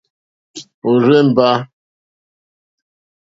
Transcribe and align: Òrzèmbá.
Òrzèmbá. 0.89 1.51